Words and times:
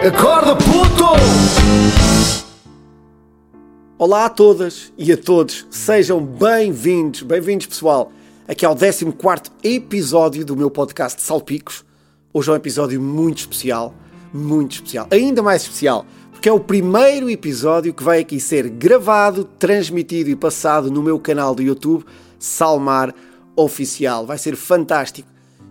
Acorda, 0.00 0.56
puto! 0.56 1.04
Olá 3.98 4.24
a 4.24 4.30
todas 4.30 4.90
e 4.96 5.12
a 5.12 5.16
todos, 5.16 5.66
sejam 5.68 6.24
bem-vindos, 6.24 7.20
bem-vindos 7.20 7.66
pessoal, 7.66 8.10
aqui 8.48 8.64
ao 8.64 8.74
14 8.74 9.12
episódio 9.62 10.42
do 10.42 10.56
meu 10.56 10.70
podcast 10.70 11.20
Salpicos. 11.20 11.84
Hoje 12.32 12.48
é 12.48 12.52
um 12.54 12.56
episódio 12.56 12.98
muito 12.98 13.40
especial, 13.40 13.94
muito 14.32 14.76
especial, 14.76 15.06
ainda 15.10 15.42
mais 15.42 15.64
especial, 15.64 16.06
porque 16.32 16.48
é 16.48 16.52
o 16.52 16.60
primeiro 16.60 17.28
episódio 17.28 17.92
que 17.92 18.02
vai 18.02 18.20
aqui 18.20 18.40
ser 18.40 18.70
gravado, 18.70 19.44
transmitido 19.44 20.30
e 20.30 20.34
passado 20.34 20.90
no 20.90 21.02
meu 21.02 21.20
canal 21.20 21.54
do 21.54 21.62
YouTube 21.62 22.06
Salmar 22.38 23.14
Oficial. 23.54 24.24
Vai 24.24 24.38
ser 24.38 24.56
fantástico. 24.56 25.28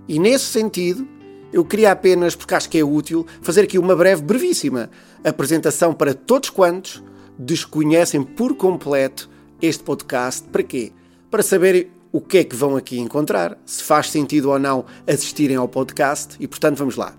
E 0.07 0.19
nesse 0.19 0.45
sentido, 0.45 1.07
eu 1.51 1.65
queria 1.65 1.91
apenas, 1.91 2.35
porque 2.35 2.53
acho 2.53 2.69
que 2.69 2.77
é 2.77 2.83
útil, 2.83 3.25
fazer 3.41 3.61
aqui 3.61 3.77
uma 3.79 3.95
breve, 3.95 4.21
brevíssima 4.21 4.89
apresentação 5.23 5.93
para 5.93 6.13
todos 6.13 6.49
quantos 6.49 7.03
desconhecem 7.37 8.23
por 8.23 8.55
completo 8.55 9.29
este 9.61 9.83
podcast. 9.83 10.47
Para 10.47 10.63
quê? 10.63 10.91
Para 11.29 11.43
saberem 11.43 11.87
o 12.11 12.21
que 12.21 12.39
é 12.39 12.43
que 12.43 12.55
vão 12.55 12.75
aqui 12.75 12.99
encontrar, 12.99 13.57
se 13.65 13.83
faz 13.83 14.09
sentido 14.09 14.49
ou 14.49 14.59
não 14.59 14.85
assistirem 15.07 15.55
ao 15.55 15.67
podcast 15.67 16.35
e, 16.39 16.47
portanto, 16.47 16.77
vamos 16.77 16.95
lá. 16.95 17.13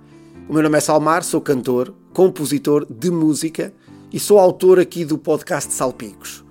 O 0.48 0.52
meu 0.52 0.62
nome 0.62 0.78
é 0.78 0.80
Salmar, 0.80 1.22
sou 1.22 1.40
cantor, 1.40 1.94
compositor 2.12 2.86
de 2.90 3.10
música 3.10 3.72
e 4.12 4.18
sou 4.18 4.38
autor 4.38 4.80
aqui 4.80 5.04
do 5.04 5.16
podcast 5.16 5.72
Salpicos. 5.72 6.44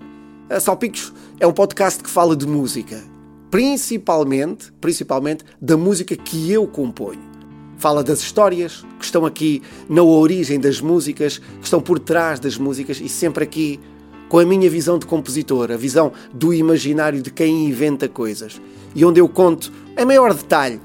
A 0.50 0.60
Salpicos 0.60 1.14
é 1.40 1.46
um 1.46 1.52
podcast 1.52 2.02
que 2.02 2.10
fala 2.10 2.36
de 2.36 2.48
música, 2.48 3.04
principalmente, 3.52 4.72
principalmente 4.80 5.44
da 5.62 5.76
música 5.76 6.16
que 6.16 6.52
eu 6.52 6.66
componho. 6.66 7.39
Fala 7.80 8.04
das 8.04 8.20
histórias 8.20 8.86
que 9.00 9.06
estão 9.06 9.26
aqui 9.26 9.64
na 9.88 10.04
origem 10.04 10.60
das 10.60 10.82
músicas, 10.82 11.38
que 11.38 11.64
estão 11.64 11.80
por 11.80 11.98
trás 11.98 12.38
das 12.38 12.58
músicas 12.58 13.00
e 13.00 13.08
sempre 13.08 13.46
aqui 13.46 13.80
com 14.28 14.38
a 14.38 14.46
minha 14.46 14.70
visão 14.70 15.00
de 15.00 15.06
compositor, 15.06 15.72
a 15.72 15.78
visão 15.78 16.12
do 16.34 16.54
imaginário 16.54 17.22
de 17.22 17.32
quem 17.32 17.68
inventa 17.68 18.10
coisas. 18.10 18.62
E 18.94 19.06
onde 19.06 19.22
eu 19.22 19.30
conto 19.30 19.72
em 19.98 20.04
maior 20.04 20.34
detalhe 20.34 20.82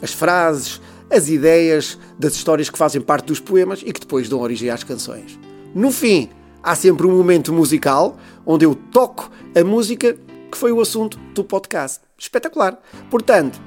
as 0.00 0.12
frases, 0.12 0.80
as 1.10 1.28
ideias 1.28 1.98
das 2.16 2.34
histórias 2.34 2.70
que 2.70 2.78
fazem 2.78 3.00
parte 3.00 3.26
dos 3.26 3.40
poemas 3.40 3.82
e 3.84 3.92
que 3.92 4.00
depois 4.00 4.28
dão 4.28 4.38
origem 4.38 4.70
às 4.70 4.84
canções. 4.84 5.36
No 5.74 5.90
fim, 5.90 6.28
há 6.62 6.76
sempre 6.76 7.08
um 7.08 7.16
momento 7.16 7.52
musical 7.52 8.16
onde 8.46 8.64
eu 8.64 8.76
toco 8.76 9.28
a 9.52 9.64
música 9.64 10.16
que 10.48 10.56
foi 10.56 10.70
o 10.70 10.80
assunto 10.80 11.18
do 11.34 11.42
podcast. 11.42 11.98
Espetacular! 12.16 12.80
Portanto, 13.10 13.60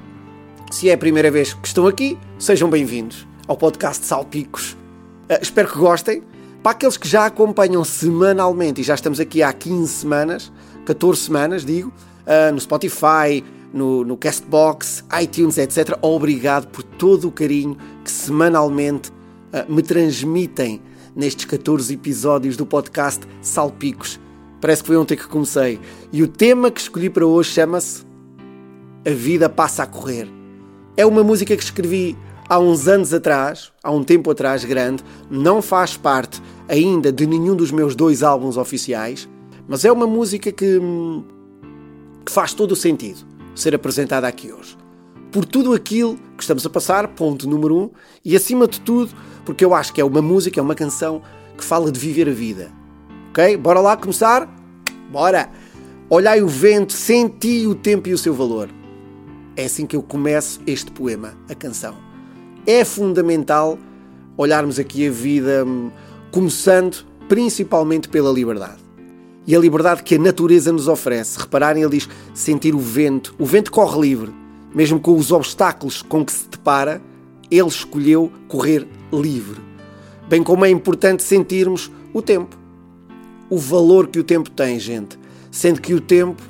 se 0.74 0.90
é 0.90 0.94
a 0.94 0.98
primeira 0.98 1.30
vez 1.30 1.54
que 1.54 1.68
estão 1.68 1.86
aqui, 1.86 2.18
sejam 2.36 2.68
bem-vindos 2.68 3.28
ao 3.46 3.56
podcast 3.56 4.04
Salpicos. 4.04 4.72
Uh, 5.30 5.38
espero 5.40 5.68
que 5.68 5.78
gostem. 5.78 6.24
Para 6.64 6.72
aqueles 6.72 6.96
que 6.96 7.06
já 7.06 7.26
acompanham 7.26 7.84
semanalmente, 7.84 8.80
e 8.80 8.84
já 8.84 8.96
estamos 8.96 9.20
aqui 9.20 9.40
há 9.40 9.52
15 9.52 9.86
semanas, 9.86 10.52
14 10.84 11.20
semanas, 11.20 11.64
digo, 11.64 11.92
uh, 12.26 12.52
no 12.52 12.58
Spotify, 12.58 13.44
no, 13.72 14.04
no 14.04 14.16
Castbox, 14.16 15.04
iTunes, 15.22 15.58
etc. 15.58 15.96
Obrigado 16.02 16.66
por 16.66 16.82
todo 16.82 17.28
o 17.28 17.30
carinho 17.30 17.76
que 18.02 18.10
semanalmente 18.10 19.10
uh, 19.10 19.72
me 19.72 19.80
transmitem 19.80 20.82
nestes 21.14 21.44
14 21.44 21.94
episódios 21.94 22.56
do 22.56 22.66
podcast 22.66 23.24
Salpicos. 23.40 24.18
Parece 24.60 24.82
que 24.82 24.88
foi 24.88 24.96
ontem 24.96 25.16
que 25.16 25.28
comecei. 25.28 25.78
E 26.12 26.20
o 26.20 26.26
tema 26.26 26.68
que 26.68 26.80
escolhi 26.80 27.08
para 27.08 27.24
hoje 27.24 27.52
chama-se 27.52 28.02
A 29.06 29.10
Vida 29.10 29.48
Passa 29.48 29.84
a 29.84 29.86
Correr. 29.86 30.42
É 30.96 31.04
uma 31.04 31.24
música 31.24 31.56
que 31.56 31.62
escrevi 31.62 32.16
há 32.48 32.58
uns 32.58 32.86
anos 32.86 33.12
atrás, 33.12 33.72
há 33.82 33.90
um 33.90 34.04
tempo 34.04 34.30
atrás 34.30 34.64
grande, 34.64 35.02
não 35.28 35.60
faz 35.60 35.96
parte 35.96 36.40
ainda 36.68 37.12
de 37.12 37.26
nenhum 37.26 37.56
dos 37.56 37.72
meus 37.72 37.96
dois 37.96 38.22
álbuns 38.22 38.56
oficiais, 38.56 39.28
mas 39.66 39.84
é 39.84 39.90
uma 39.90 40.06
música 40.06 40.52
que, 40.52 40.80
que 42.24 42.30
faz 42.30 42.54
todo 42.54 42.72
o 42.72 42.76
sentido 42.76 43.26
ser 43.56 43.74
apresentada 43.74 44.28
aqui 44.28 44.52
hoje. 44.52 44.76
Por 45.32 45.44
tudo 45.44 45.72
aquilo 45.72 46.16
que 46.36 46.44
estamos 46.44 46.64
a 46.64 46.70
passar, 46.70 47.08
ponto 47.08 47.48
número 47.48 47.76
um, 47.76 47.90
e 48.24 48.36
acima 48.36 48.68
de 48.68 48.80
tudo, 48.80 49.12
porque 49.44 49.64
eu 49.64 49.74
acho 49.74 49.92
que 49.92 50.00
é 50.00 50.04
uma 50.04 50.22
música, 50.22 50.60
é 50.60 50.62
uma 50.62 50.76
canção 50.76 51.22
que 51.58 51.64
fala 51.64 51.90
de 51.90 51.98
viver 51.98 52.28
a 52.28 52.32
vida. 52.32 52.70
Ok? 53.30 53.56
Bora 53.56 53.80
lá 53.80 53.96
começar? 53.96 54.48
Bora! 55.10 55.50
Olhai 56.08 56.40
o 56.40 56.46
vento, 56.46 56.92
senti 56.92 57.66
o 57.66 57.74
tempo 57.74 58.08
e 58.08 58.12
o 58.12 58.18
seu 58.18 58.32
valor. 58.32 58.68
É 59.56 59.66
assim 59.66 59.86
que 59.86 59.94
eu 59.94 60.02
começo 60.02 60.60
este 60.66 60.90
poema, 60.90 61.34
a 61.48 61.54
canção. 61.54 61.94
É 62.66 62.84
fundamental 62.84 63.78
olharmos 64.36 64.80
aqui 64.80 65.06
a 65.06 65.10
vida 65.12 65.64
hum, 65.64 65.92
começando 66.32 67.06
principalmente 67.28 68.08
pela 68.08 68.32
liberdade. 68.32 68.82
E 69.46 69.54
a 69.54 69.58
liberdade 69.58 70.02
que 70.02 70.16
a 70.16 70.18
natureza 70.18 70.72
nos 70.72 70.88
oferece. 70.88 71.38
Repararem, 71.38 71.84
ele 71.84 71.98
diz 71.98 72.08
sentir 72.32 72.74
o 72.74 72.80
vento. 72.80 73.34
O 73.38 73.46
vento 73.46 73.70
corre 73.70 74.00
livre. 74.00 74.34
Mesmo 74.74 74.98
com 74.98 75.16
os 75.16 75.30
obstáculos 75.30 76.02
com 76.02 76.24
que 76.24 76.32
se 76.32 76.48
depara, 76.48 77.00
ele 77.48 77.68
escolheu 77.68 78.32
correr 78.48 78.88
livre. 79.12 79.60
Bem 80.28 80.42
como 80.42 80.64
é 80.64 80.70
importante 80.70 81.22
sentirmos 81.22 81.92
o 82.12 82.20
tempo. 82.20 82.56
O 83.48 83.56
valor 83.56 84.08
que 84.08 84.18
o 84.18 84.24
tempo 84.24 84.50
tem, 84.50 84.80
gente. 84.80 85.16
Sendo 85.52 85.80
que 85.80 85.94
o 85.94 86.00
tempo, 86.00 86.42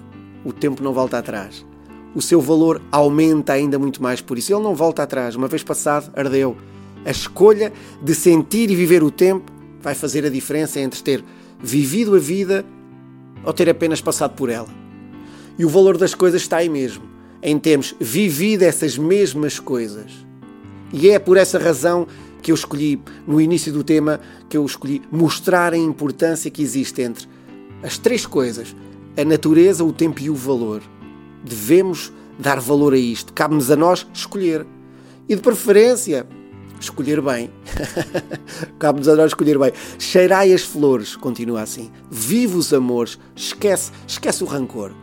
o 0.43 0.53
tempo 0.53 0.83
não 0.83 0.95
volta 0.95 1.19
atrás 1.19 1.67
o 2.15 2.23
seu 2.23 2.41
valor 2.41 2.81
aumenta 2.93 3.53
ainda 3.53 3.79
muito 3.79 4.03
mais 4.03 4.21
por 4.21 4.39
isso. 4.39 4.53
Ele 4.53 4.63
não 4.63 4.75
volta 4.75 5.03
atrás. 5.03 5.35
Uma 5.35 5.49
vez 5.49 5.63
passado, 5.63 6.13
ardeu. 6.15 6.57
A 7.05 7.11
escolha 7.11 7.73
de 8.03 8.15
sentir 8.15 8.71
e 8.71 8.77
viver 8.77 9.03
o 9.03 9.11
tempo 9.11 9.53
vai 9.81 9.95
fazer 9.95 10.25
a 10.25 10.31
diferença 10.31 10.81
entre 10.81 11.03
ter 11.03 11.25
vivido 11.61 12.15
a 12.15 12.19
vida 12.19 12.65
ou 13.45 13.53
ter 13.53 13.69
apenas 13.69 14.01
passado 14.01 14.35
por 14.35 14.49
ela. 14.49 14.69
E 15.59 15.65
o 15.65 15.69
valor 15.69 15.99
das 15.99 16.15
coisas 16.15 16.43
está 16.43 16.59
aí 16.59 16.69
mesmo, 16.69 17.05
em 17.43 17.59
termos 17.59 17.95
vivido 18.01 18.63
essas 18.63 18.97
mesmas 18.97 19.59
coisas. 19.59 20.11
E 20.93 21.11
é 21.11 21.19
por 21.19 21.37
essa 21.37 21.59
razão 21.59 22.07
que 22.41 22.51
eu 22.51 22.55
escolhi, 22.55 23.01
no 23.27 23.41
início 23.41 23.73
do 23.73 23.85
tema, 23.85 24.21
que 24.49 24.57
eu 24.57 24.65
escolhi 24.65 25.03
mostrar 25.11 25.73
a 25.73 25.79
importância 25.79 26.51
que 26.51 26.63
existe 26.63 27.03
entre 27.03 27.27
as 27.83 27.99
três 27.99 28.25
coisas: 28.25 28.75
a 29.17 29.25
natureza, 29.25 29.85
o 29.85 29.93
tempo 29.93 30.21
e 30.23 30.31
o 30.31 30.35
valor 30.35 30.83
devemos 31.45 32.13
dar 32.39 32.59
valor 32.59 32.95
a 32.95 32.99
isto. 32.99 33.33
Cabe-nos 33.33 33.71
a 33.71 33.77
nós 33.77 34.07
escolher. 34.13 34.67
E 35.29 35.37
de 35.37 35.43
preferência, 35.43 36.27
escolher 36.81 37.21
bem. 37.21 37.51
Cabe-nos 38.79 39.09
a 39.09 39.15
nós 39.15 39.27
escolher 39.27 39.59
bem. 39.59 39.73
Cheirai 39.99 40.53
as 40.53 40.63
flores, 40.63 41.17
continua 41.17 41.63
assim. 41.63 41.91
Vive 42.11 42.57
os 42.57 42.73
amores, 42.73 43.19
esquece, 43.35 43.93
esquece 44.07 44.43
o 44.43 44.47
rancor. 44.47 44.95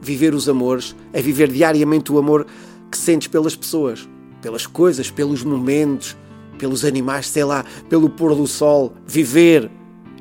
Viver 0.00 0.34
os 0.34 0.48
amores 0.48 0.94
é 1.12 1.20
viver 1.20 1.48
diariamente 1.48 2.12
o 2.12 2.18
amor 2.18 2.46
que 2.90 2.96
sentes 2.96 3.28
pelas 3.28 3.56
pessoas, 3.56 4.08
pelas 4.40 4.66
coisas, 4.66 5.10
pelos 5.10 5.42
momentos, 5.42 6.16
pelos 6.56 6.84
animais, 6.84 7.26
sei 7.26 7.44
lá, 7.44 7.64
pelo 7.88 8.08
pôr 8.08 8.34
do 8.34 8.46
sol. 8.46 8.94
Viver 9.06 9.70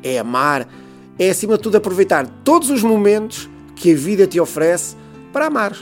é 0.02 0.18
amar, 0.18 0.68
é 1.20 1.30
acima 1.30 1.58
de 1.58 1.64
tudo 1.64 1.78
aproveitar 1.78 2.28
todos 2.44 2.70
os 2.70 2.82
momentos 2.82 3.50
que 3.76 3.92
a 3.92 3.96
vida 3.96 4.26
te 4.26 4.40
oferece 4.40 4.96
para 5.38 5.46
amar, 5.46 5.78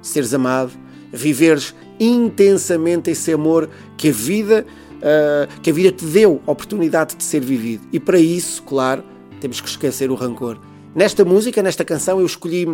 seres 0.00 0.32
amado, 0.32 0.72
viveres 1.12 1.74
intensamente 2.00 3.10
esse 3.10 3.30
amor 3.30 3.68
que 3.94 4.08
a 4.08 4.12
vida 4.12 4.66
uh, 4.96 5.60
que 5.60 5.68
a 5.68 5.72
vida 5.74 5.92
te 5.92 6.06
deu 6.06 6.40
a 6.46 6.52
oportunidade 6.52 7.14
de 7.14 7.22
ser 7.22 7.40
vivido. 7.40 7.86
E 7.92 8.00
para 8.00 8.18
isso, 8.18 8.62
claro, 8.62 9.04
temos 9.38 9.60
que 9.60 9.68
esquecer 9.68 10.10
o 10.10 10.14
rancor. 10.14 10.58
Nesta 10.94 11.26
música, 11.26 11.62
nesta 11.62 11.84
canção, 11.84 12.20
eu 12.20 12.24
escolhi 12.24 12.66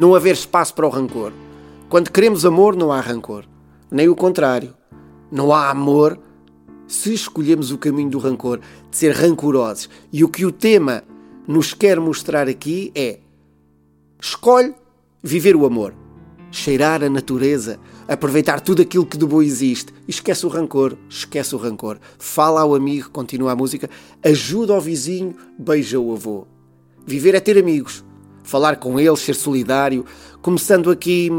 não 0.00 0.14
haver 0.14 0.32
espaço 0.32 0.72
para 0.72 0.86
o 0.86 0.88
rancor. 0.88 1.30
Quando 1.90 2.10
queremos 2.10 2.46
amor, 2.46 2.74
não 2.74 2.90
há 2.90 2.98
rancor. 2.98 3.44
Nem 3.90 4.08
o 4.08 4.16
contrário. 4.16 4.74
Não 5.30 5.52
há 5.52 5.68
amor 5.68 6.18
se 6.86 7.12
escolhemos 7.12 7.70
o 7.70 7.76
caminho 7.76 8.08
do 8.08 8.18
rancor, 8.18 8.60
de 8.90 8.96
ser 8.96 9.12
rancorosos. 9.14 9.90
E 10.10 10.24
o 10.24 10.28
que 10.30 10.46
o 10.46 10.50
tema 10.50 11.04
nos 11.46 11.74
quer 11.74 12.00
mostrar 12.00 12.48
aqui 12.48 12.90
é: 12.94 13.18
escolhe 14.18 14.74
viver 15.24 15.56
o 15.56 15.64
amor, 15.64 15.94
cheirar 16.50 17.02
a 17.02 17.08
natureza, 17.08 17.80
aproveitar 18.06 18.60
tudo 18.60 18.82
aquilo 18.82 19.06
que 19.06 19.16
de 19.16 19.24
bom 19.24 19.40
existe. 19.40 19.90
Esquece 20.06 20.44
o 20.44 20.50
rancor, 20.50 20.98
esquece 21.08 21.54
o 21.54 21.58
rancor. 21.58 21.98
Fala 22.18 22.60
ao 22.60 22.74
amigo, 22.74 23.08
continua 23.08 23.52
a 23.52 23.56
música, 23.56 23.88
ajuda 24.22 24.74
ao 24.74 24.80
vizinho, 24.82 25.34
beija 25.58 25.98
o 25.98 26.12
avô. 26.12 26.46
Viver 27.06 27.34
é 27.34 27.40
ter 27.40 27.56
amigos, 27.56 28.04
falar 28.42 28.76
com 28.76 29.00
eles, 29.00 29.20
ser 29.20 29.34
solidário. 29.34 30.04
Começando 30.42 30.90
aqui, 30.90 31.30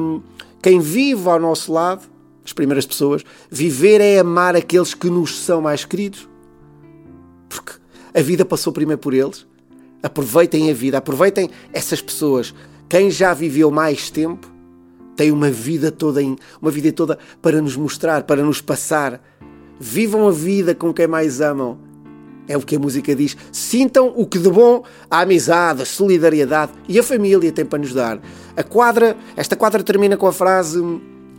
quem 0.63 0.79
vive 0.79 1.29
ao 1.29 1.39
nosso 1.39 1.71
lado, 1.71 2.07
as 2.43 2.53
primeiras 2.53 2.87
pessoas, 2.87 3.23
viver 3.51 4.01
é 4.01 4.17
amar 4.17 4.55
aqueles 4.55 4.95
que 4.95 5.11
nos 5.11 5.37
são 5.37 5.61
mais 5.61 5.85
queridos. 5.85 6.27
Porque 7.47 7.73
a 8.15 8.21
vida 8.21 8.43
passou 8.43 8.73
primeiro 8.73 8.99
por 8.99 9.13
eles. 9.13 9.45
Aproveitem 10.01 10.69
a 10.69 10.73
vida, 10.73 10.97
aproveitem 10.97 11.49
essas 11.71 12.01
pessoas 12.01 12.53
quem 12.89 13.09
já 13.09 13.33
viveu 13.33 13.71
mais 13.71 14.09
tempo 14.09 14.55
tem 15.15 15.31
uma 15.31 15.49
vida 15.49 15.91
toda 15.91 16.21
uma 16.61 16.71
vida 16.71 16.91
toda 16.91 17.17
para 17.41 17.61
nos 17.61 17.75
mostrar, 17.75 18.23
para 18.23 18.43
nos 18.43 18.61
passar. 18.61 19.21
vivam 19.79 20.27
a 20.27 20.31
vida 20.31 20.75
com 20.75 20.93
quem 20.93 21.07
mais 21.07 21.41
amam. 21.41 21.77
É 22.47 22.55
o 22.55 22.61
que 22.61 22.75
a 22.75 22.79
música 22.79 23.15
diz. 23.15 23.35
Sintam 23.51 24.13
o 24.15 24.25
que 24.25 24.37
de 24.37 24.49
bom 24.49 24.83
a 25.09 25.21
amizade, 25.21 25.81
a 25.81 25.85
solidariedade 25.85 26.73
e 26.87 26.99
a 26.99 27.03
família 27.03 27.51
têm 27.51 27.65
para 27.65 27.79
nos 27.79 27.93
dar. 27.93 28.19
A 28.55 28.63
quadra, 28.63 29.17
esta 29.35 29.55
quadra 29.55 29.81
termina 29.81 30.15
com 30.15 30.27
a 30.27 30.33
frase: 30.33 30.79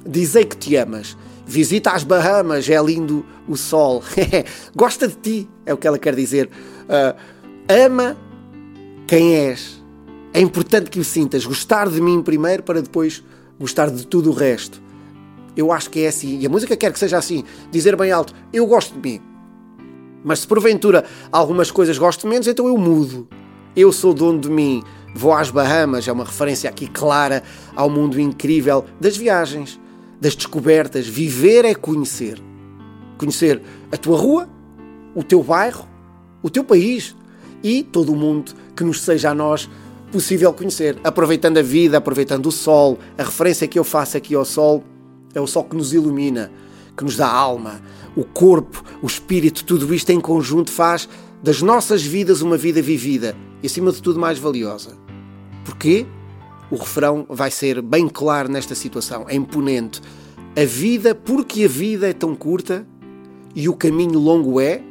Dizei 0.05 0.45
que 0.45 0.57
te 0.57 0.75
amas. 0.77 1.17
Visita 1.47 1.93
as 1.93 2.03
Bahamas, 2.03 2.69
é 2.69 2.83
lindo 2.83 3.25
o 3.47 3.57
sol. 3.57 4.03
Gosta 4.75 5.07
de 5.07 5.15
ti, 5.15 5.49
é 5.65 5.73
o 5.73 5.77
que 5.77 5.87
ela 5.87 5.99
quer 5.99 6.15
dizer. 6.15 6.51
Uh, 6.89 7.17
ama 7.69 8.17
quem 9.07 9.37
és. 9.37 9.81
É 10.37 10.41
importante 10.41 10.91
que 10.91 11.01
o 11.01 11.05
sintas. 11.05 11.47
Gostar 11.47 11.89
de 11.89 11.99
mim 11.99 12.21
primeiro 12.21 12.63
para 12.63 12.83
depois 12.83 13.25
gostar 13.59 13.89
de 13.89 14.07
tudo 14.07 14.29
o 14.29 14.35
resto. 14.35 14.83
Eu 15.57 15.73
acho 15.73 15.89
que 15.89 16.01
é 16.01 16.09
assim. 16.09 16.39
E 16.39 16.45
a 16.45 16.51
música 16.51 16.77
quer 16.77 16.93
que 16.93 16.99
seja 16.99 17.17
assim. 17.17 17.43
Dizer 17.71 17.97
bem 17.97 18.13
alto: 18.13 18.35
Eu 18.53 18.67
gosto 18.67 18.93
de 18.93 19.01
mim. 19.01 19.23
Mas 20.23 20.41
se 20.41 20.47
porventura 20.47 21.07
algumas 21.33 21.71
coisas 21.71 21.97
gosto 21.97 22.29
menos, 22.29 22.47
então 22.47 22.67
eu 22.67 22.77
mudo. 22.77 23.27
Eu 23.75 23.91
sou 23.91 24.13
dono 24.13 24.39
de 24.39 24.51
mim. 24.51 24.83
Vou 25.15 25.33
às 25.33 25.51
Bahamas, 25.51 26.07
é 26.07 26.13
uma 26.13 26.25
referência 26.25 26.69
aqui 26.69 26.87
clara 26.87 27.43
ao 27.75 27.89
mundo 27.89 28.21
incrível 28.21 28.85
das 29.01 29.17
viagens, 29.17 29.81
das 30.21 30.37
descobertas. 30.37 31.07
Viver 31.09 31.65
é 31.65 31.75
conhecer. 31.75 32.39
Conhecer 33.17 33.63
a 33.91 33.97
tua 33.97 34.19
rua, 34.19 34.47
o 35.15 35.23
teu 35.23 35.43
bairro, 35.43 35.89
o 36.43 36.51
teu 36.51 36.63
país 36.63 37.17
e 37.63 37.83
todo 37.83 38.13
o 38.13 38.17
mundo 38.17 38.53
que 38.77 38.85
nos 38.85 39.01
seja 39.01 39.31
a 39.31 39.35
nós 39.35 39.67
possível 40.11 40.53
conhecer. 40.53 40.99
Aproveitando 41.05 41.59
a 41.59 41.63
vida, 41.63 41.99
aproveitando 41.99 42.47
o 42.47 42.53
sol. 42.53 42.99
A 43.19 43.23
referência 43.23 43.67
que 43.67 43.79
eu 43.79 43.85
faço 43.85 44.17
aqui 44.17 44.35
ao 44.35 44.45
sol 44.45 44.85
é 45.35 45.41
o 45.41 45.47
sol 45.47 45.65
que 45.65 45.77
nos 45.77 45.93
ilumina, 45.93 46.51
que 46.97 47.05
nos 47.05 47.17
dá 47.17 47.29
alma, 47.29 47.81
o 48.17 48.25
corpo, 48.25 48.83
o 49.03 49.07
espírito, 49.07 49.65
tudo 49.65 49.93
isto 49.95 50.11
em 50.11 50.21
conjunto 50.21 50.73
faz 50.73 51.09
das 51.43 51.61
nossas 51.61 52.03
vidas 52.03 52.41
uma 52.41 52.57
vida 52.57 52.81
vivida 52.81 53.37
e, 53.63 53.67
acima 53.67 53.93
de 53.93 54.03
tudo, 54.03 54.19
mais 54.19 54.39
valiosa. 54.39 54.97
Porquê? 55.65 56.07
O 56.71 56.77
refrão 56.77 57.27
vai 57.29 57.51
ser 57.51 57.81
bem 57.83 58.09
claro 58.09 58.49
nesta 58.49 58.75
situação, 58.75 59.27
é 59.29 59.35
imponente. 59.35 60.01
A 60.57 60.65
vida, 60.65 61.15
porque 61.15 61.65
a 61.65 61.69
vida 61.69 62.09
é 62.09 62.13
tão 62.13 62.35
curta 62.35 62.87
e 63.55 63.69
o 63.69 63.75
caminho 63.75 64.19
longo 64.19 64.61
é, 64.61 64.83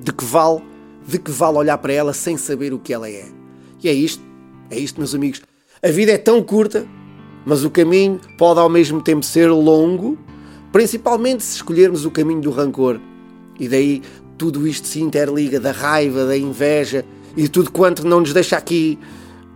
de 0.00 0.12
que 0.12 0.24
vale, 0.24 0.62
de 1.06 1.18
que 1.18 1.30
vale 1.30 1.58
olhar 1.58 1.78
para 1.78 1.92
ela 1.92 2.12
sem 2.12 2.36
saber 2.36 2.74
o 2.74 2.78
que 2.78 2.92
ela 2.92 3.08
é. 3.08 3.37
E 3.82 3.88
é 3.88 3.92
isto, 3.92 4.22
é 4.70 4.78
isto, 4.78 4.98
meus 4.98 5.14
amigos. 5.14 5.42
A 5.82 5.88
vida 5.88 6.12
é 6.12 6.18
tão 6.18 6.42
curta, 6.42 6.86
mas 7.46 7.64
o 7.64 7.70
caminho 7.70 8.20
pode 8.36 8.60
ao 8.60 8.68
mesmo 8.68 9.00
tempo 9.00 9.24
ser 9.24 9.50
longo, 9.50 10.18
principalmente 10.72 11.42
se 11.42 11.56
escolhermos 11.56 12.04
o 12.04 12.10
caminho 12.10 12.40
do 12.40 12.50
rancor. 12.50 13.00
E 13.58 13.68
daí 13.68 14.02
tudo 14.36 14.66
isto 14.66 14.86
se 14.86 15.00
interliga 15.00 15.58
da 15.58 15.72
raiva, 15.72 16.24
da 16.24 16.36
inveja 16.36 17.04
e 17.36 17.48
tudo 17.48 17.70
quanto 17.70 18.06
não 18.06 18.20
nos 18.20 18.32
deixa 18.32 18.56
aqui 18.56 18.98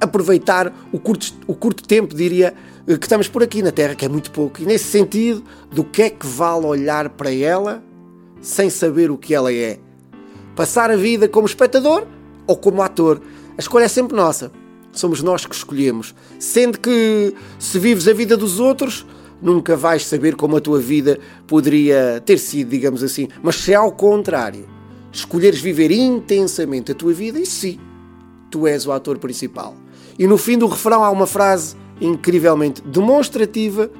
aproveitar 0.00 0.72
o 0.92 0.98
curto, 0.98 1.32
o 1.46 1.54
curto 1.54 1.86
tempo, 1.86 2.14
diria, 2.14 2.54
que 2.86 2.92
estamos 2.92 3.28
por 3.28 3.42
aqui 3.42 3.62
na 3.62 3.70
Terra, 3.70 3.94
que 3.94 4.04
é 4.04 4.08
muito 4.08 4.30
pouco. 4.32 4.60
E 4.60 4.64
nesse 4.64 4.84
sentido, 4.84 5.44
do 5.70 5.84
que 5.84 6.02
é 6.02 6.10
que 6.10 6.26
vale 6.26 6.66
olhar 6.66 7.10
para 7.10 7.32
ela 7.32 7.82
sem 8.40 8.68
saber 8.68 9.10
o 9.10 9.16
que 9.16 9.34
ela 9.34 9.52
é? 9.52 9.78
Passar 10.56 10.90
a 10.90 10.96
vida 10.96 11.28
como 11.28 11.46
espectador 11.46 12.06
ou 12.46 12.56
como 12.56 12.82
ator? 12.82 13.20
A 13.56 13.60
escolha 13.60 13.84
é 13.84 13.88
sempre 13.88 14.16
nossa. 14.16 14.50
Somos 14.92 15.22
nós 15.22 15.46
que 15.46 15.54
escolhemos. 15.54 16.14
Sendo 16.38 16.78
que 16.78 17.34
se 17.58 17.78
vives 17.78 18.06
a 18.08 18.12
vida 18.12 18.36
dos 18.36 18.60
outros, 18.60 19.06
nunca 19.40 19.76
vais 19.76 20.06
saber 20.06 20.36
como 20.36 20.56
a 20.56 20.60
tua 20.60 20.78
vida 20.78 21.18
poderia 21.46 22.22
ter 22.24 22.38
sido, 22.38 22.70
digamos 22.70 23.02
assim. 23.02 23.28
Mas 23.42 23.56
se 23.56 23.74
ao 23.74 23.92
contrário, 23.92 24.66
escolheres 25.10 25.60
viver 25.60 25.90
intensamente 25.90 26.92
a 26.92 26.94
tua 26.94 27.12
vida, 27.12 27.38
e 27.38 27.46
sim, 27.46 27.78
tu 28.50 28.66
és 28.66 28.86
o 28.86 28.92
ator 28.92 29.18
principal. 29.18 29.74
E 30.18 30.26
no 30.26 30.38
fim 30.38 30.58
do 30.58 30.66
refrão 30.66 31.02
há 31.02 31.10
uma 31.10 31.26
frase 31.26 31.74
incrivelmente 32.00 32.82
demonstrativa 32.82 33.90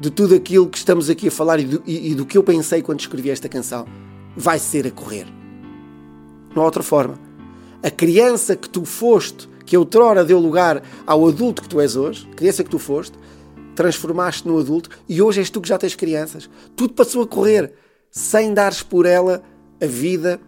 de 0.00 0.10
tudo 0.10 0.34
aquilo 0.34 0.68
que 0.68 0.78
estamos 0.78 1.08
aqui 1.08 1.28
a 1.28 1.30
falar 1.30 1.60
e 1.60 1.64
do, 1.64 1.82
e, 1.86 2.10
e 2.10 2.14
do 2.14 2.26
que 2.26 2.36
eu 2.36 2.42
pensei 2.42 2.82
quando 2.82 3.00
escrevi 3.00 3.30
esta 3.30 3.48
canção. 3.48 3.86
Vai 4.36 4.58
ser 4.58 4.86
a 4.86 4.90
correr. 4.90 5.26
Não 6.54 6.62
há 6.62 6.64
outra 6.64 6.82
forma. 6.82 7.31
A 7.82 7.90
criança 7.90 8.54
que 8.54 8.68
tu 8.68 8.84
foste, 8.84 9.48
que 9.66 9.76
outrora 9.76 10.24
deu 10.24 10.38
lugar 10.38 10.82
ao 11.06 11.26
adulto 11.26 11.62
que 11.62 11.68
tu 11.68 11.80
és 11.80 11.96
hoje, 11.96 12.26
criança 12.36 12.62
que 12.62 12.70
tu 12.70 12.78
foste, 12.78 13.16
transformaste 13.74 14.46
no 14.46 14.58
adulto 14.58 14.90
e 15.08 15.20
hoje 15.20 15.40
és 15.40 15.50
tu 15.50 15.60
que 15.60 15.68
já 15.68 15.78
tens 15.78 15.94
crianças. 15.94 16.48
Tudo 16.76 16.94
passou 16.94 17.22
a 17.22 17.26
correr. 17.26 17.72
Sem 18.10 18.52
dares 18.52 18.82
por 18.82 19.06
ela, 19.06 19.42
a 19.80 19.86
vida 19.86 20.40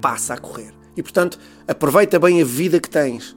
passa 0.00 0.34
a 0.34 0.38
correr. 0.38 0.72
E 0.96 1.02
portanto, 1.02 1.38
aproveita 1.66 2.18
bem 2.18 2.40
a 2.40 2.44
vida 2.44 2.80
que 2.80 2.88
tens. 2.88 3.36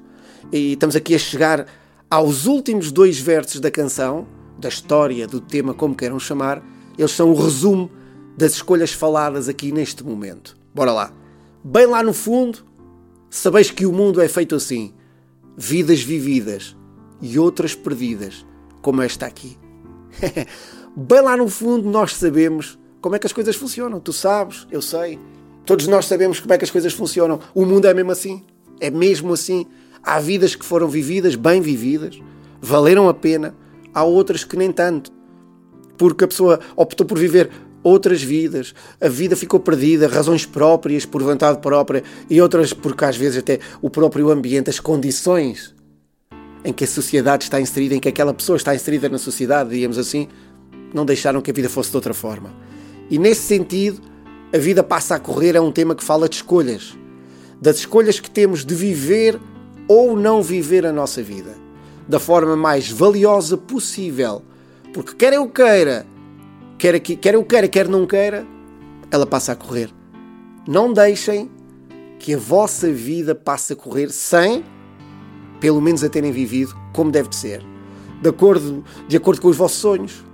E 0.51 0.73
estamos 0.73 0.95
aqui 0.95 1.15
a 1.15 1.19
chegar 1.19 1.65
aos 2.09 2.45
últimos 2.45 2.91
dois 2.91 3.19
versos 3.19 3.59
da 3.59 3.71
canção, 3.71 4.27
da 4.57 4.69
história, 4.69 5.27
do 5.27 5.41
tema, 5.41 5.73
como 5.73 5.95
queiram 5.95 6.19
chamar. 6.19 6.63
Eles 6.97 7.11
são 7.11 7.31
o 7.31 7.35
resumo 7.35 7.89
das 8.37 8.53
escolhas 8.53 8.93
faladas 8.93 9.49
aqui 9.49 9.71
neste 9.71 10.03
momento. 10.03 10.55
Bora 10.73 10.91
lá. 10.91 11.11
Bem 11.63 11.85
lá 11.85 12.03
no 12.03 12.13
fundo, 12.13 12.65
sabeis 13.37 13.71
que 13.71 13.85
o 13.85 13.91
mundo 13.91 14.21
é 14.21 14.27
feito 14.27 14.55
assim: 14.55 14.93
vidas 15.57 16.01
vividas 16.01 16.75
e 17.21 17.39
outras 17.39 17.73
perdidas 17.73 18.45
como 18.81 19.01
esta 19.01 19.25
aqui. 19.25 19.57
Bem 20.95 21.21
lá 21.21 21.35
no 21.35 21.47
fundo, 21.47 21.89
nós 21.89 22.13
sabemos 22.13 22.77
como 23.01 23.15
é 23.15 23.19
que 23.19 23.25
as 23.25 23.33
coisas 23.33 23.55
funcionam. 23.55 23.99
Tu 23.99 24.13
sabes, 24.13 24.67
eu 24.71 24.81
sei. 24.81 25.19
Todos 25.65 25.87
nós 25.87 26.05
sabemos 26.05 26.39
como 26.39 26.53
é 26.53 26.57
que 26.57 26.65
as 26.65 26.69
coisas 26.69 26.93
funcionam. 26.93 27.39
O 27.55 27.65
mundo 27.65 27.87
é 27.87 27.93
mesmo 27.93 28.11
assim. 28.11 28.43
É 28.79 28.91
mesmo 28.91 29.33
assim. 29.33 29.65
Há 30.03 30.19
vidas 30.19 30.53
que 30.55 30.65
foram 30.65 30.87
vividas, 30.87 31.35
bem 31.35 31.61
vividas, 31.61 32.19
valeram 32.61 33.09
a 33.09 33.13
pena. 33.13 33.55
Há 33.93 34.03
outras 34.03 34.43
que 34.43 34.57
nem 34.57 34.71
tanto. 34.71 35.11
Porque 35.97 36.25
a 36.25 36.27
pessoa 36.27 36.59
optou 36.75 37.07
por 37.07 37.17
viver 37.17 37.49
outras 37.83 38.23
vidas. 38.23 38.73
A 38.99 39.07
vida 39.07 39.35
ficou 39.35 39.59
perdida, 39.59 40.07
razões 40.07 40.45
próprias, 40.45 41.05
por 41.05 41.21
vontade 41.21 41.59
própria, 41.59 42.03
e 42.29 42.41
outras 42.41 42.73
porque 42.73 43.05
às 43.05 43.17
vezes 43.17 43.37
até 43.39 43.59
o 43.81 43.89
próprio 43.89 44.29
ambiente, 44.29 44.69
as 44.69 44.79
condições 44.79 45.75
em 46.65 46.71
que 46.71 46.83
a 46.83 46.87
sociedade 46.87 47.43
está 47.43 47.59
inserida, 47.59 47.95
em 47.95 47.99
que 47.99 48.07
aquela 48.07 48.33
pessoa 48.33 48.55
está 48.55 48.73
inserida 48.73 49.09
na 49.09 49.17
sociedade, 49.17 49.69
digamos 49.69 49.97
assim, 49.97 50.29
não 50.93 51.05
deixaram 51.05 51.41
que 51.41 51.51
a 51.51 51.53
vida 51.53 51.69
fosse 51.69 51.89
de 51.89 51.97
outra 51.97 52.13
forma. 52.13 52.53
E 53.09 53.19
nesse 53.19 53.41
sentido, 53.41 54.01
a 54.53 54.57
vida 54.57 54.81
passa 54.81 55.15
a 55.15 55.19
correr 55.19 55.55
é 55.55 55.61
um 55.61 55.71
tema 55.71 55.93
que 55.93 56.03
fala 56.03 56.29
de 56.29 56.35
escolhas, 56.35 56.97
das 57.61 57.77
escolhas 57.77 58.19
que 58.19 58.29
temos 58.29 58.63
de 58.63 58.73
viver 58.73 59.39
ou 59.87 60.15
não 60.15 60.41
viver 60.41 60.85
a 60.85 60.93
nossa 60.93 61.21
vida 61.21 61.63
da 62.07 62.19
forma 62.19 62.55
mais 62.55 62.89
valiosa 62.89 63.57
possível. 63.57 64.41
Porque 64.93 65.15
quer 65.15 65.33
eu 65.33 65.47
queira, 65.47 66.05
quer, 66.83 66.99
quer 66.99 67.33
eu 67.35 67.45
queira, 67.45 67.67
quer 67.69 67.87
não 67.87 68.05
queira, 68.05 68.45
ela 69.09 69.25
passa 69.25 69.53
a 69.53 69.55
correr. 69.55 69.89
Não 70.67 70.91
deixem 70.91 71.49
que 72.19 72.33
a 72.33 72.37
vossa 72.37 72.91
vida 72.91 73.33
passe 73.33 73.71
a 73.71 73.75
correr 73.75 74.09
sem 74.09 74.65
pelo 75.61 75.79
menos 75.79 76.03
a 76.03 76.09
terem 76.09 76.33
vivido 76.33 76.75
como 76.91 77.09
deve 77.09 77.29
de 77.29 77.37
ser, 77.37 77.63
de 78.21 78.27
acordo, 78.27 78.83
de 79.07 79.15
acordo 79.15 79.39
com 79.39 79.47
os 79.47 79.55
vossos 79.55 79.77
sonhos, 79.77 80.25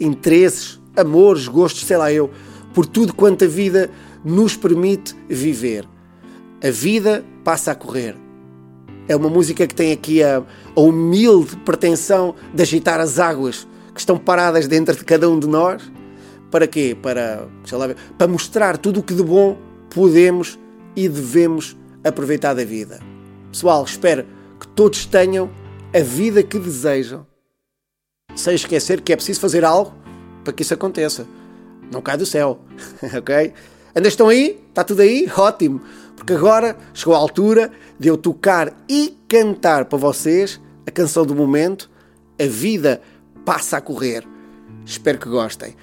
interesses, 0.00 0.80
amores, 0.96 1.46
gostos, 1.46 1.82
sei 1.82 1.98
lá 1.98 2.10
eu, 2.10 2.30
por 2.72 2.86
tudo 2.86 3.14
quanto 3.14 3.44
a 3.44 3.48
vida 3.48 3.90
nos 4.24 4.56
permite 4.56 5.14
viver. 5.28 5.86
A 6.64 6.70
vida 6.70 7.22
passa 7.44 7.72
a 7.72 7.74
correr. 7.74 8.16
É 9.06 9.14
uma 9.14 9.28
música 9.28 9.66
que 9.66 9.74
tem 9.74 9.92
aqui 9.92 10.22
a, 10.22 10.42
a 10.74 10.80
humilde 10.80 11.54
pretensão 11.58 12.34
de 12.54 12.62
agitar 12.62 12.98
as 12.98 13.18
águas 13.18 13.68
que 13.98 14.02
estão 14.02 14.16
paradas 14.16 14.68
dentro 14.68 14.94
de 14.94 15.04
cada 15.04 15.28
um 15.28 15.40
de 15.40 15.48
nós. 15.48 15.82
Para 16.52 16.68
quê? 16.68 16.96
Para, 17.02 17.48
lá, 17.72 17.88
para 18.16 18.28
mostrar 18.28 18.78
tudo 18.78 19.00
o 19.00 19.02
que 19.02 19.12
de 19.12 19.24
bom 19.24 19.58
podemos 19.90 20.56
e 20.94 21.08
devemos 21.08 21.76
aproveitar 22.04 22.54
da 22.54 22.64
vida. 22.64 23.00
Pessoal, 23.50 23.82
espero 23.82 24.24
que 24.60 24.68
todos 24.68 25.04
tenham 25.04 25.50
a 25.92 25.98
vida 25.98 26.44
que 26.44 26.60
desejam. 26.60 27.26
Sem 28.36 28.54
esquecer 28.54 29.00
que 29.00 29.12
é 29.12 29.16
preciso 29.16 29.40
fazer 29.40 29.64
algo 29.64 29.92
para 30.44 30.52
que 30.52 30.62
isso 30.62 30.74
aconteça. 30.74 31.26
Não 31.92 32.00
cai 32.00 32.16
do 32.16 32.24
céu, 32.24 32.60
ok? 33.18 33.52
Ainda 33.96 34.08
estão 34.08 34.28
aí? 34.28 34.60
Está 34.68 34.84
tudo 34.84 35.02
aí? 35.02 35.28
Ótimo! 35.36 35.80
Porque 36.14 36.34
agora 36.34 36.76
chegou 36.94 37.14
a 37.14 37.18
altura 37.18 37.72
de 37.98 38.06
eu 38.06 38.16
tocar 38.16 38.72
e 38.88 39.18
cantar 39.28 39.86
para 39.86 39.98
vocês 39.98 40.60
a 40.86 40.90
canção 40.92 41.26
do 41.26 41.34
momento. 41.34 41.90
A 42.40 42.46
vida 42.46 43.02
passa 43.48 43.78
a 43.78 43.80
correr. 43.80 44.28
Espero 44.84 45.18
que 45.18 45.26
gostem. 45.26 45.74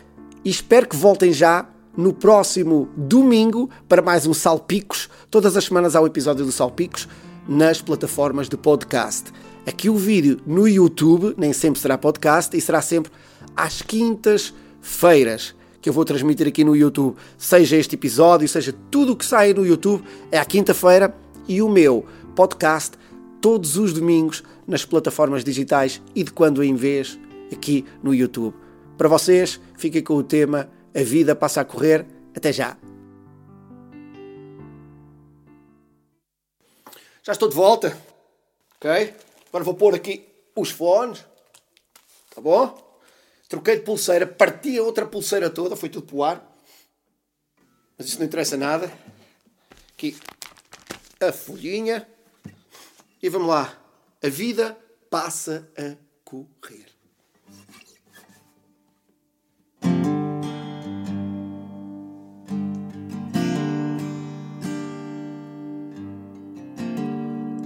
E 0.43 0.51
espero 0.51 0.87
que 0.87 0.95
voltem 0.95 1.33
já 1.33 1.67
no 1.97 2.13
próximo 2.13 2.87
domingo 2.95 3.71
para 3.89 4.03
mais 4.03 4.27
um 4.27 4.35
Salpicos. 4.35 5.09
Todas 5.31 5.57
as 5.57 5.63
semanas 5.63 5.95
há 5.95 6.01
um 6.01 6.05
episódio 6.05 6.45
do 6.45 6.51
Salpicos 6.51 7.07
nas 7.49 7.81
plataformas 7.81 8.47
de 8.47 8.55
podcast. 8.55 9.31
Aqui 9.65 9.89
o 9.89 9.95
vídeo 9.95 10.39
no 10.45 10.67
YouTube 10.67 11.33
nem 11.39 11.53
sempre 11.53 11.81
será 11.81 11.97
podcast 11.97 12.55
e 12.55 12.61
será 12.61 12.83
sempre 12.83 13.11
às 13.57 13.81
quintas-feiras, 13.81 15.55
que 15.81 15.89
eu 15.89 15.93
vou 15.93 16.05
transmitir 16.05 16.47
aqui 16.47 16.63
no 16.63 16.75
YouTube, 16.75 17.15
seja 17.35 17.77
este 17.77 17.95
episódio, 17.95 18.47
seja 18.47 18.75
tudo 18.91 19.13
o 19.13 19.15
que 19.15 19.25
sai 19.25 19.55
no 19.55 19.65
YouTube, 19.65 20.03
é 20.31 20.37
à 20.37 20.45
quinta-feira 20.45 21.17
e 21.47 21.63
o 21.63 21.69
meu 21.69 22.05
podcast 22.35 22.91
todos 23.41 23.75
os 23.75 23.91
domingos 23.91 24.43
nas 24.67 24.85
plataformas 24.85 25.43
digitais 25.43 25.99
e 26.13 26.23
de 26.23 26.31
quando 26.31 26.63
em 26.63 26.75
vez 26.75 27.17
aqui 27.55 27.85
no 28.03 28.13
YouTube. 28.13 28.55
Para 28.97 29.09
vocês, 29.09 29.59
fiquem 29.77 30.03
com 30.03 30.15
o 30.15 30.23
tema 30.23 30.69
A 30.93 31.03
Vida 31.03 31.35
Passa 31.35 31.61
a 31.61 31.65
Correr. 31.65 32.05
Até 32.35 32.53
já! 32.53 32.77
Já 37.23 37.31
estou 37.31 37.49
de 37.49 37.55
volta, 37.55 37.97
ok? 38.75 39.15
Agora 39.49 39.63
vou 39.63 39.73
pôr 39.73 39.95
aqui 39.95 40.27
os 40.55 40.69
fones, 40.69 41.25
tá 42.33 42.39
bom? 42.39 42.77
Troquei 43.49 43.77
de 43.77 43.81
pulseira, 43.81 44.27
parti 44.27 44.77
a 44.77 44.83
outra 44.83 45.05
pulseira 45.05 45.49
toda, 45.49 45.75
foi 45.75 45.89
tudo 45.89 46.05
para 46.05 46.15
o 46.15 46.23
ar. 46.23 46.55
Mas 47.97 48.07
isso 48.07 48.19
não 48.19 48.25
interessa 48.25 48.57
nada. 48.57 48.91
Aqui 49.93 50.15
a 51.19 51.31
folhinha. 51.31 52.07
E 53.21 53.29
vamos 53.29 53.47
lá. 53.47 53.75
A 54.23 54.29
vida 54.29 54.77
passa 55.09 55.67
a 55.77 55.95
correr. 56.23 56.94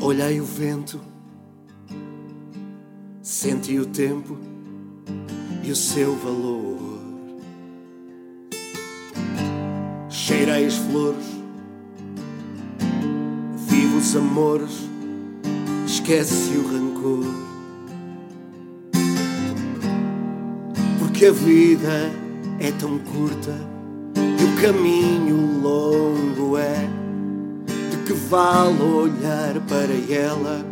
Olhei 0.10 0.42
o 0.42 0.44
vento, 0.44 1.00
senti 3.22 3.78
o 3.78 3.86
tempo 3.86 4.40
e 5.64 5.72
o 5.72 5.76
seu 5.76 6.16
valor. 6.16 7.00
Cheirei 10.10 10.66
as 10.66 10.78
flores, 10.78 11.24
vivo 13.68 14.00
os 14.00 14.16
amores, 14.16 14.90
esquece 15.86 16.58
o 16.58 16.68
rancor. 16.68 17.26
Porque 20.98 21.28
a 21.28 21.32
vida 21.32 22.12
é 22.60 22.72
tão 22.80 22.98
curta 22.98 23.56
e 24.16 24.44
o 24.44 24.60
caminho 24.60 25.62
longo 25.62 26.58
é. 26.58 26.99
Vale 28.30 28.84
olhar 28.84 29.60
para 29.68 29.92
ela 30.08 30.64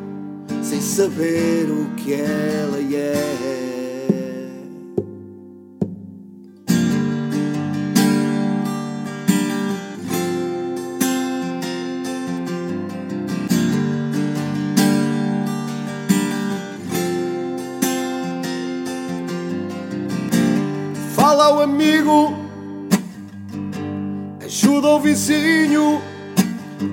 sem 0.61 0.79
saber 0.79 1.65
o 1.71 1.89
que 1.95 2.13
ela 2.13 2.77
é? 2.77 3.57
Fala 21.15 21.45
ao 21.45 21.61
amigo, 21.61 22.35
ajuda 24.45 24.89
o 24.89 24.99
vizinho, 24.99 25.99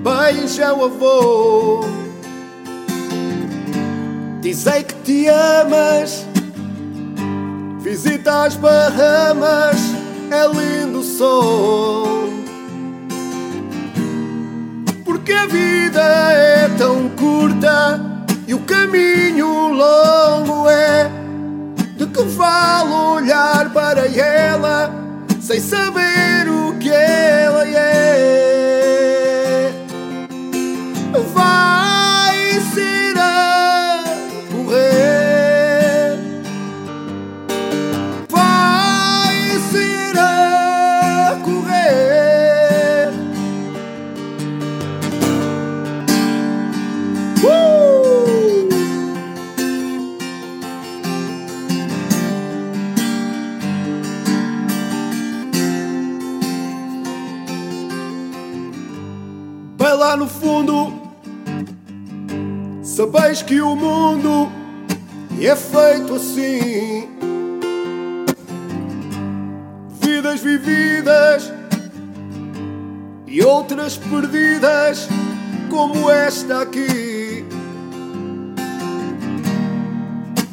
beija 0.05 0.75
o 0.75 0.85
avô. 0.85 1.81
Dizei 4.43 4.85
que 4.85 4.95
te 4.97 5.27
amas, 5.29 6.27
visita 7.81 8.45
as 8.45 8.57
Bahamas, 8.57 9.81
é 10.31 10.47
lindo 10.47 10.99
o 10.99 11.03
sol. 11.03 12.29
Porque 15.07 15.33
a 15.33 15.47
vida 15.47 16.03
é 16.03 16.69
tão 16.77 17.09
curta 17.09 17.99
e 18.47 18.53
o 18.53 18.61
caminho 18.61 19.69
longo 19.69 20.69
é. 20.69 21.11
De 21.97 22.07
que 22.07 22.23
vale 22.25 22.93
olhar 22.93 23.73
para 23.73 24.07
ela 24.07 24.93
sem 25.41 25.61
saber 25.61 26.34
no 60.17 60.29
fundo, 60.29 60.93
sabeis 62.83 63.43
que 63.43 63.61
o 63.61 63.75
mundo 63.75 64.51
é 65.41 65.57
feito 65.57 66.15
assim. 66.15 67.09
Vidas 70.01 70.41
vividas 70.41 71.53
e 73.27 73.43
outras 73.43 73.97
perdidas, 73.97 75.09
como 75.71 76.11
esta 76.11 76.63
aqui. 76.63 77.45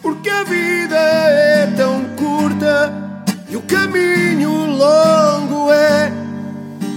Porque 0.01 0.29
a 0.29 0.43
vida 0.43 0.97
é 0.97 1.67
tão 1.77 2.03
curta 2.15 2.91
e 3.49 3.55
o 3.55 3.61
caminho 3.61 4.65
longo 4.65 5.71
é. 5.71 6.20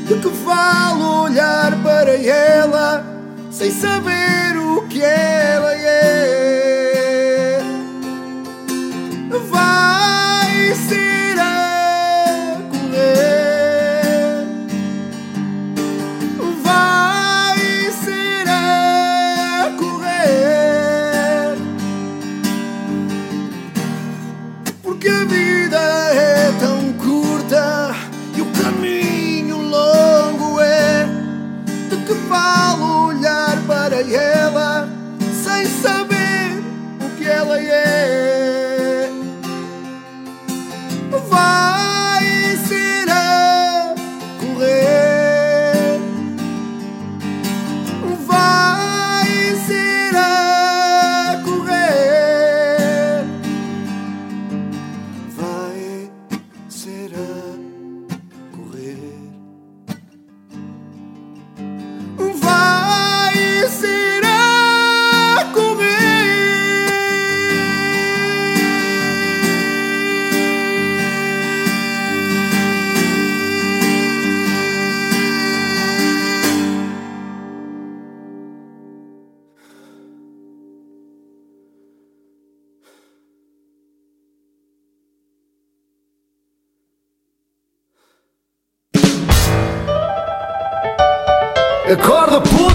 De 0.04 0.16
que 0.16 0.28
vale 0.28 1.02
olhar 1.02 1.82
para 1.82 2.12
ela 2.14 3.02
sem 3.50 3.70
saber 3.70 4.54
o 4.56 4.82
que 4.87 5.02
ela 5.02 5.73
é? 5.73 6.44
Acorda, 91.95 92.41
puto! 92.41 92.74